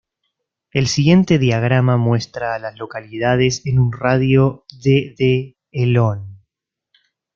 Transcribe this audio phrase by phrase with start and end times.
[0.71, 6.39] El siguiente diagrama muestra a las localidades en un radio de de Elon.